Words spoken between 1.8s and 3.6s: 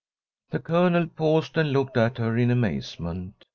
at her in amazement.